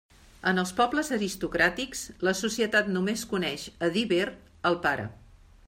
[0.51, 4.25] En els pobles aristocràtics, la societat només coneix, a dir ver,
[4.71, 5.07] el pare.